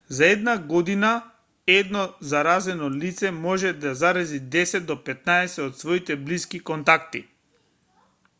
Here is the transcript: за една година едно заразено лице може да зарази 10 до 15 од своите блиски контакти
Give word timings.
за 0.07 0.27
една 0.27 0.57
година 0.67 1.31
едно 1.67 2.13
заразено 2.21 2.91
лице 2.91 3.31
може 3.31 3.73
да 3.73 3.95
зарази 3.95 4.41
10 4.49 4.79
до 4.87 4.95
15 5.03 5.67
од 5.67 5.79
своите 5.83 6.15
блиски 6.15 6.59
контакти 6.71 7.25